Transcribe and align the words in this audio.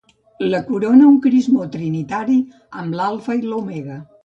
La 0.53 0.61
corona 0.69 1.09
un 1.09 1.19
crismó 1.25 1.67
trinitari 1.77 2.39
amb 2.83 2.99
l'alfa 3.01 3.39
i 3.43 3.47
l'omega. 3.53 4.03